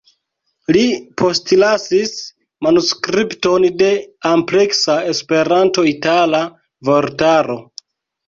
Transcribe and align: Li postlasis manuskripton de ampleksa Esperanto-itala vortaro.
Li 0.75 0.83
postlasis 1.21 2.13
manuskripton 2.67 3.67
de 3.83 3.91
ampleksa 4.31 4.97
Esperanto-itala 5.13 6.43
vortaro. 6.91 7.59